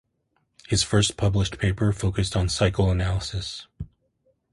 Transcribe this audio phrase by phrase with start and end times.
[0.67, 3.67] His first published paper focused on psychoanalysis.